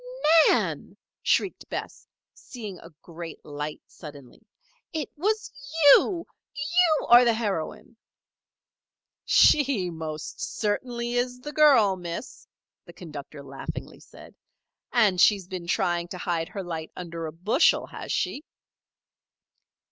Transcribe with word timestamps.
"Nan!" 0.49 0.97
shrieked 1.21 1.69
Bess, 1.69 2.07
seeing 2.33 2.79
a 2.79 2.89
great 3.03 3.45
light 3.45 3.83
suddenly. 3.85 4.41
"It 4.91 5.11
was 5.15 5.51
you! 5.93 6.25
You 6.55 7.05
are 7.07 7.23
the 7.23 7.35
heroine!" 7.35 7.95
"She 9.25 9.91
most 9.91 10.41
certainly 10.41 11.13
is 11.13 11.39
the 11.41 11.53
girl, 11.53 11.97
Miss," 11.97 12.47
the 12.85 12.93
conductor 12.93 13.43
laughingly 13.43 13.99
said. 13.99 14.33
"And 14.91 15.21
she 15.21 15.35
has 15.35 15.47
been 15.47 15.67
trying 15.67 16.07
to 16.07 16.17
hide 16.17 16.49
her 16.49 16.63
light 16.63 16.91
under 16.95 17.27
a 17.27 17.31
bushel, 17.31 17.85
has 17.85 18.11
she?" 18.11 18.43